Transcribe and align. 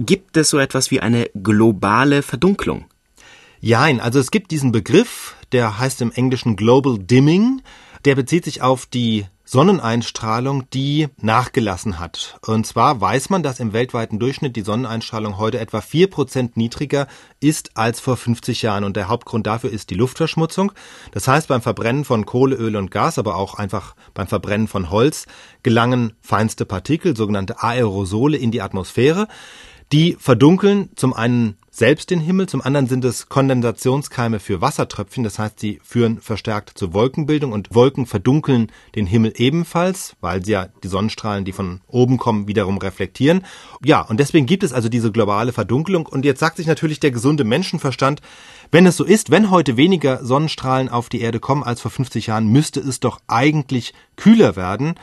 Gibt 0.00 0.36
es 0.36 0.50
so 0.50 0.58
etwas 0.60 0.92
wie 0.92 1.00
eine 1.00 1.28
globale 1.34 2.22
Verdunklung? 2.22 2.84
Jein, 3.60 4.00
also 4.00 4.20
es 4.20 4.30
gibt 4.30 4.52
diesen 4.52 4.70
Begriff, 4.70 5.34
der 5.50 5.80
heißt 5.80 6.00
im 6.02 6.12
Englischen 6.12 6.54
Global 6.54 6.98
Dimming. 6.98 7.62
Der 8.04 8.14
bezieht 8.14 8.44
sich 8.44 8.62
auf 8.62 8.86
die 8.86 9.26
Sonneneinstrahlung, 9.44 10.70
die 10.70 11.08
nachgelassen 11.20 11.98
hat. 11.98 12.38
Und 12.46 12.64
zwar 12.64 13.00
weiß 13.00 13.30
man, 13.30 13.42
dass 13.42 13.58
im 13.58 13.72
weltweiten 13.72 14.20
Durchschnitt 14.20 14.54
die 14.54 14.62
Sonneneinstrahlung 14.62 15.36
heute 15.36 15.58
etwa 15.58 15.80
vier 15.80 16.08
Prozent 16.08 16.56
niedriger 16.56 17.08
ist 17.40 17.76
als 17.76 17.98
vor 17.98 18.16
50 18.16 18.62
Jahren. 18.62 18.84
Und 18.84 18.96
der 18.96 19.08
Hauptgrund 19.08 19.48
dafür 19.48 19.70
ist 19.70 19.90
die 19.90 19.96
Luftverschmutzung. 19.96 20.70
Das 21.10 21.26
heißt, 21.26 21.48
beim 21.48 21.60
Verbrennen 21.60 22.04
von 22.04 22.24
Kohle, 22.24 22.54
Öl 22.54 22.76
und 22.76 22.92
Gas, 22.92 23.18
aber 23.18 23.34
auch 23.34 23.54
einfach 23.54 23.96
beim 24.14 24.28
Verbrennen 24.28 24.68
von 24.68 24.90
Holz, 24.90 25.26
gelangen 25.64 26.12
feinste 26.20 26.66
Partikel, 26.66 27.16
sogenannte 27.16 27.64
Aerosole, 27.64 28.36
in 28.36 28.52
die 28.52 28.62
Atmosphäre. 28.62 29.26
Die 29.90 30.18
verdunkeln 30.20 30.90
zum 30.96 31.14
einen 31.14 31.56
selbst 31.70 32.10
den 32.10 32.20
Himmel, 32.20 32.46
zum 32.46 32.60
anderen 32.60 32.88
sind 32.88 33.04
es 33.06 33.28
Kondensationskeime 33.28 34.38
für 34.38 34.60
Wassertröpfchen, 34.60 35.24
das 35.24 35.38
heißt, 35.38 35.60
sie 35.60 35.80
führen 35.82 36.20
verstärkt 36.20 36.76
zur 36.76 36.92
Wolkenbildung 36.92 37.52
und 37.52 37.74
Wolken 37.74 38.04
verdunkeln 38.04 38.70
den 38.96 39.06
Himmel 39.06 39.32
ebenfalls, 39.36 40.16
weil 40.20 40.44
sie 40.44 40.52
ja 40.52 40.66
die 40.82 40.88
Sonnenstrahlen, 40.88 41.46
die 41.46 41.52
von 41.52 41.80
oben 41.86 42.18
kommen, 42.18 42.48
wiederum 42.48 42.76
reflektieren. 42.76 43.46
Ja, 43.82 44.02
und 44.02 44.20
deswegen 44.20 44.44
gibt 44.44 44.64
es 44.64 44.74
also 44.74 44.88
diese 44.90 45.12
globale 45.12 45.52
Verdunkelung. 45.52 46.04
Und 46.04 46.24
jetzt 46.24 46.40
sagt 46.40 46.56
sich 46.56 46.66
natürlich 46.66 47.00
der 47.00 47.12
gesunde 47.12 47.44
Menschenverstand, 47.44 48.20
wenn 48.72 48.84
es 48.84 48.96
so 48.96 49.04
ist, 49.04 49.30
wenn 49.30 49.50
heute 49.50 49.78
weniger 49.78 50.22
Sonnenstrahlen 50.22 50.88
auf 50.88 51.08
die 51.08 51.20
Erde 51.20 51.40
kommen 51.40 51.62
als 51.62 51.80
vor 51.80 51.92
50 51.92 52.26
Jahren, 52.26 52.48
müsste 52.48 52.80
es 52.80 53.00
doch 53.00 53.20
eigentlich 53.28 53.94
kühler 54.16 54.56
werden 54.56 54.96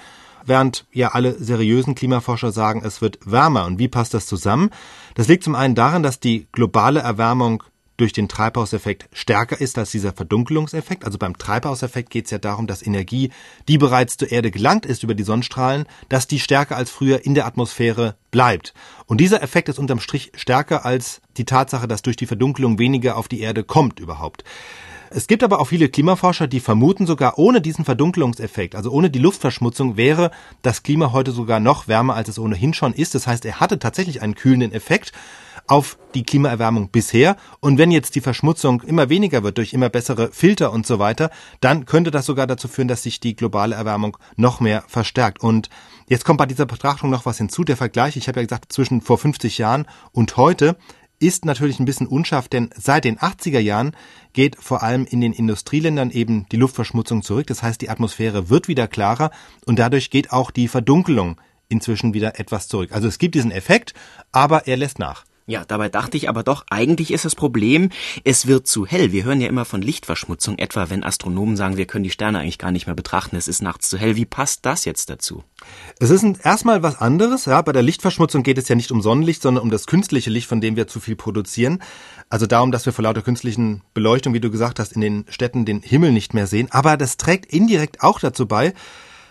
während 0.45 0.85
ja 0.91 1.09
alle 1.09 1.33
seriösen 1.37 1.95
Klimaforscher 1.95 2.51
sagen, 2.51 2.81
es 2.83 3.01
wird 3.01 3.19
wärmer. 3.25 3.65
Und 3.65 3.79
wie 3.79 3.87
passt 3.87 4.13
das 4.13 4.25
zusammen? 4.25 4.69
Das 5.15 5.27
liegt 5.27 5.43
zum 5.43 5.55
einen 5.55 5.75
daran, 5.75 6.03
dass 6.03 6.19
die 6.19 6.47
globale 6.51 6.99
Erwärmung 7.01 7.63
durch 7.97 8.13
den 8.13 8.27
Treibhauseffekt 8.27 9.07
stärker 9.13 9.59
ist 9.59 9.77
als 9.77 9.91
dieser 9.91 10.13
Verdunkelungseffekt. 10.13 11.05
Also 11.05 11.17
beim 11.17 11.37
Treibhauseffekt 11.37 12.09
geht 12.09 12.25
es 12.25 12.31
ja 12.31 12.37
darum, 12.37 12.67
dass 12.67 12.85
Energie, 12.85 13.31
die 13.67 13.77
bereits 13.77 14.17
zur 14.17 14.31
Erde 14.31 14.51
gelangt 14.51 14.85
ist 14.85 15.03
über 15.03 15.15
die 15.15 15.23
Sonnenstrahlen, 15.23 15.85
dass 16.09 16.27
die 16.27 16.39
stärker 16.39 16.75
als 16.75 16.89
früher 16.89 17.25
in 17.25 17.35
der 17.35 17.45
Atmosphäre 17.45 18.15
bleibt. 18.31 18.73
Und 19.05 19.21
dieser 19.21 19.41
Effekt 19.41 19.69
ist 19.69 19.79
unterm 19.79 19.99
Strich 19.99 20.31
stärker 20.35 20.85
als 20.85 21.21
die 21.37 21.45
Tatsache, 21.45 21.87
dass 21.87 22.01
durch 22.01 22.17
die 22.17 22.27
Verdunkelung 22.27 22.79
weniger 22.79 23.17
auf 23.17 23.27
die 23.27 23.39
Erde 23.39 23.63
kommt 23.63 23.99
überhaupt. 23.99 24.43
Es 25.15 25.27
gibt 25.27 25.43
aber 25.43 25.61
auch 25.61 25.69
viele 25.69 25.87
Klimaforscher, 25.87 26.45
die 26.45 26.59
vermuten, 26.59 27.07
sogar 27.07 27.39
ohne 27.39 27.61
diesen 27.61 27.85
Verdunkelungseffekt, 27.85 28.75
also 28.75 28.91
ohne 28.91 29.09
die 29.09 29.19
Luftverschmutzung, 29.19 29.95
wäre 29.95 30.29
das 30.61 30.83
Klima 30.83 31.13
heute 31.13 31.31
sogar 31.31 31.61
noch 31.61 31.87
wärmer, 31.87 32.15
als 32.15 32.27
es 32.27 32.37
ohnehin 32.37 32.73
schon 32.73 32.91
ist. 32.91 33.15
Das 33.15 33.25
heißt, 33.25 33.45
er 33.45 33.61
hatte 33.61 33.79
tatsächlich 33.79 34.21
einen 34.21 34.35
kühlenden 34.35 34.73
Effekt 34.73 35.13
auf 35.67 35.97
die 36.15 36.23
Klimaerwärmung 36.23 36.89
bisher. 36.89 37.37
Und 37.61 37.77
wenn 37.77 37.91
jetzt 37.91 38.15
die 38.15 38.21
Verschmutzung 38.21 38.81
immer 38.81 39.07
weniger 39.07 39.41
wird 39.41 39.57
durch 39.57 39.71
immer 39.71 39.87
bessere 39.87 40.33
Filter 40.33 40.73
und 40.73 40.85
so 40.85 40.99
weiter, 40.99 41.31
dann 41.61 41.85
könnte 41.85 42.11
das 42.11 42.25
sogar 42.25 42.45
dazu 42.45 42.67
führen, 42.67 42.89
dass 42.89 43.03
sich 43.03 43.21
die 43.21 43.37
globale 43.37 43.75
Erwärmung 43.75 44.17
noch 44.35 44.59
mehr 44.59 44.83
verstärkt. 44.89 45.41
Und 45.41 45.69
jetzt 46.09 46.25
kommt 46.25 46.39
bei 46.39 46.45
dieser 46.45 46.65
Betrachtung 46.65 47.09
noch 47.09 47.25
was 47.25 47.37
hinzu. 47.37 47.63
Der 47.63 47.77
Vergleich, 47.77 48.17
ich 48.17 48.27
habe 48.27 48.41
ja 48.41 48.45
gesagt, 48.45 48.73
zwischen 48.73 48.99
vor 48.99 49.17
50 49.17 49.59
Jahren 49.59 49.87
und 50.11 50.35
heute 50.35 50.75
ist 51.19 51.45
natürlich 51.45 51.79
ein 51.79 51.85
bisschen 51.85 52.07
unscharf, 52.07 52.47
denn 52.47 52.69
seit 52.75 53.05
den 53.05 53.17
80er 53.17 53.59
Jahren 53.59 53.95
geht 54.33 54.57
vor 54.59 54.83
allem 54.83 55.05
in 55.05 55.21
den 55.21 55.33
Industrieländern 55.33 56.11
eben 56.11 56.47
die 56.49 56.57
Luftverschmutzung 56.57 57.23
zurück. 57.23 57.47
Das 57.47 57.63
heißt, 57.63 57.81
die 57.81 57.89
Atmosphäre 57.89 58.49
wird 58.49 58.67
wieder 58.67 58.87
klarer 58.87 59.31
und 59.65 59.79
dadurch 59.79 60.09
geht 60.09 60.31
auch 60.31 60.51
die 60.51 60.67
Verdunkelung 60.67 61.39
inzwischen 61.69 62.13
wieder 62.13 62.39
etwas 62.39 62.67
zurück. 62.67 62.91
Also 62.91 63.07
es 63.07 63.17
gibt 63.17 63.35
diesen 63.35 63.51
Effekt, 63.51 63.93
aber 64.31 64.67
er 64.67 64.77
lässt 64.77 64.99
nach. 64.99 65.25
Ja, 65.47 65.63
dabei 65.63 65.89
dachte 65.89 66.17
ich 66.17 66.27
aber 66.27 66.41
doch, 66.41 66.65
eigentlich 66.71 67.11
ist 67.11 67.23
das 67.23 67.35
Problem, 67.35 67.91
es 68.23 68.47
wird 68.47 68.65
zu 68.65 68.87
hell. 68.87 69.11
Wir 69.11 69.25
hören 69.25 69.41
ja 69.41 69.47
immer 69.47 69.63
von 69.63 69.79
Lichtverschmutzung, 69.79 70.57
etwa 70.57 70.89
wenn 70.89 71.03
Astronomen 71.03 71.55
sagen, 71.55 71.77
wir 71.77 71.85
können 71.85 72.03
die 72.03 72.09
Sterne 72.09 72.39
eigentlich 72.39 72.57
gar 72.57 72.71
nicht 72.71 72.87
mehr 72.87 72.95
betrachten, 72.95 73.35
es 73.35 73.47
ist 73.47 73.61
nachts 73.61 73.87
zu 73.87 73.99
hell. 73.99 74.15
Wie 74.15 74.25
passt 74.25 74.65
das 74.65 74.85
jetzt 74.85 75.11
dazu? 75.11 75.43
Es 75.99 76.09
ist 76.09 76.23
erstmal 76.43 76.81
was 76.81 76.99
anderes. 76.99 77.45
Ja, 77.45 77.61
bei 77.61 77.73
der 77.73 77.83
Lichtverschmutzung 77.83 78.41
geht 78.41 78.57
es 78.57 78.69
ja 78.69 78.75
nicht 78.75 78.91
um 78.91 79.03
Sonnenlicht, 79.03 79.43
sondern 79.43 79.63
um 79.63 79.69
das 79.69 79.85
künstliche 79.85 80.31
Licht, 80.31 80.47
von 80.47 80.61
dem 80.61 80.75
wir 80.77 80.87
zu 80.87 80.99
viel 80.99 81.15
produzieren. 81.15 81.79
Also 82.27 82.47
darum, 82.47 82.71
dass 82.71 82.87
wir 82.87 82.93
vor 82.93 83.03
lauter 83.03 83.21
künstlichen 83.21 83.83
Beleuchtung, 83.93 84.33
wie 84.33 84.39
du 84.39 84.49
gesagt 84.49 84.79
hast, 84.79 84.93
in 84.93 85.01
den 85.01 85.25
Städten 85.29 85.63
den 85.63 85.83
Himmel 85.83 86.11
nicht 86.11 86.33
mehr 86.33 86.47
sehen. 86.47 86.69
Aber 86.71 86.97
das 86.97 87.17
trägt 87.17 87.45
indirekt 87.53 88.01
auch 88.01 88.19
dazu 88.19 88.47
bei, 88.47 88.73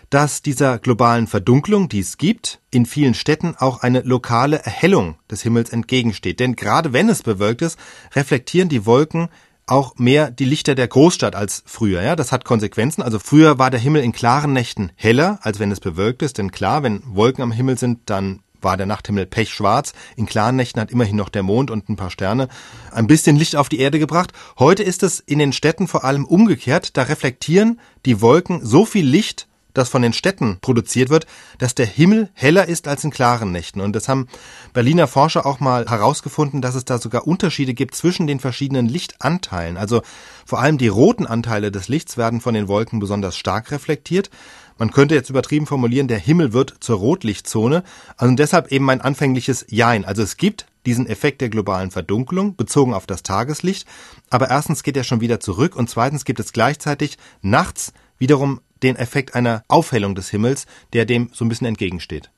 dass 0.09 0.41
dieser 0.41 0.79
globalen 0.79 1.27
Verdunklung, 1.27 1.89
die 1.89 1.99
es 1.99 2.17
gibt, 2.17 2.59
in 2.71 2.85
vielen 2.85 3.13
Städten 3.13 3.55
auch 3.57 3.81
eine 3.81 4.01
lokale 4.01 4.59
Erhellung 4.59 5.17
des 5.29 5.41
Himmels 5.41 5.69
entgegensteht. 5.69 6.39
Denn 6.39 6.55
gerade 6.55 6.93
wenn 6.93 7.09
es 7.09 7.23
bewölkt 7.23 7.61
ist, 7.61 7.79
reflektieren 8.13 8.69
die 8.69 8.85
Wolken 8.85 9.29
auch 9.67 9.95
mehr 9.97 10.29
die 10.29 10.45
Lichter 10.45 10.75
der 10.75 10.87
Großstadt 10.87 11.35
als 11.35 11.63
früher. 11.65 12.01
Ja, 12.01 12.15
das 12.15 12.31
hat 12.31 12.45
Konsequenzen. 12.45 13.01
Also 13.01 13.17
früher 13.19 13.57
war 13.57 13.71
der 13.71 13.79
Himmel 13.79 14.03
in 14.03 14.11
klaren 14.11 14.53
Nächten 14.53 14.91
heller, 14.95 15.39
als 15.41 15.59
wenn 15.59 15.71
es 15.71 15.79
bewölkt 15.79 16.21
ist. 16.21 16.37
Denn 16.37 16.51
klar, 16.51 16.83
wenn 16.83 17.01
Wolken 17.05 17.43
am 17.43 17.51
Himmel 17.51 17.77
sind, 17.77 18.01
dann 18.09 18.41
war 18.61 18.77
der 18.77 18.85
Nachthimmel 18.85 19.25
pechschwarz. 19.25 19.93
In 20.15 20.25
klaren 20.25 20.55
Nächten 20.55 20.79
hat 20.79 20.91
immerhin 20.91 21.15
noch 21.15 21.29
der 21.29 21.43
Mond 21.43 21.71
und 21.71 21.89
ein 21.89 21.95
paar 21.95 22.11
Sterne 22.11 22.47
ein 22.91 23.07
bisschen 23.07 23.37
Licht 23.37 23.55
auf 23.55 23.69
die 23.69 23.79
Erde 23.79 23.99
gebracht. 23.99 24.33
Heute 24.59 24.83
ist 24.83 25.03
es 25.03 25.19
in 25.19 25.39
den 25.39 25.53
Städten 25.53 25.87
vor 25.87 26.03
allem 26.03 26.25
umgekehrt. 26.25 26.97
Da 26.97 27.03
reflektieren 27.03 27.79
die 28.05 28.21
Wolken 28.21 28.65
so 28.65 28.85
viel 28.85 29.05
Licht 29.05 29.47
das 29.75 29.89
von 29.89 30.01
den 30.01 30.13
Städten 30.13 30.57
produziert 30.61 31.09
wird, 31.09 31.27
dass 31.59 31.75
der 31.75 31.85
Himmel 31.85 32.29
heller 32.33 32.67
ist 32.67 32.87
als 32.87 33.03
in 33.03 33.11
klaren 33.11 33.51
Nächten. 33.51 33.81
Und 33.81 33.95
das 33.95 34.09
haben 34.09 34.27
Berliner 34.73 35.07
Forscher 35.07 35.45
auch 35.45 35.59
mal 35.59 35.85
herausgefunden, 35.87 36.61
dass 36.61 36.75
es 36.75 36.85
da 36.85 36.97
sogar 36.97 37.27
Unterschiede 37.27 37.73
gibt 37.73 37.93
zwischen 37.93 38.25
den 38.25 38.39
verschiedenen 38.39 38.87
Lichtanteilen. 38.87 39.77
Also 39.77 40.01
vor 40.45 40.59
allem 40.59 40.77
die 40.77 40.87
roten 40.87 41.27
Anteile 41.27 41.71
des 41.71 41.87
Lichts 41.87 42.17
werden 42.17 42.41
von 42.41 42.53
den 42.53 42.67
Wolken 42.67 42.99
besonders 42.99 43.37
stark 43.37 43.71
reflektiert. 43.71 44.29
Man 44.77 44.91
könnte 44.91 45.15
jetzt 45.15 45.29
übertrieben 45.29 45.67
formulieren, 45.67 46.07
der 46.07 46.19
Himmel 46.19 46.51
wird 46.51 46.75
zur 46.79 46.97
Rotlichtzone. 46.97 47.83
Also 48.17 48.35
deshalb 48.35 48.71
eben 48.71 48.85
mein 48.85 49.01
anfängliches 49.01 49.65
Jein. 49.69 50.03
Also 50.03 50.21
es 50.21 50.37
gibt 50.37 50.65
diesen 50.85 51.07
Effekt 51.07 51.41
der 51.41 51.49
globalen 51.49 51.91
Verdunkelung 51.91 52.55
bezogen 52.55 52.93
auf 52.93 53.07
das 53.07 53.23
Tageslicht. 53.23 53.87
Aber 54.29 54.49
erstens 54.49 54.83
geht 54.83 54.97
er 54.97 55.03
schon 55.03 55.21
wieder 55.21 55.39
zurück 55.39 55.75
und 55.75 55.89
zweitens 55.89 56.25
gibt 56.25 56.39
es 56.39 56.53
gleichzeitig 56.53 57.17
nachts 57.41 57.93
wiederum 58.17 58.61
den 58.85 58.95
Effekt 58.95 59.33
einer 59.35 59.63
Aufhellung 59.67 60.15
des 60.15 60.29
Himmels, 60.29 60.67
der 60.93 61.05
dem 61.05 61.29
so 61.33 61.43
ein 61.43 61.49
bisschen 61.49 61.67
entgegensteht. 61.67 62.29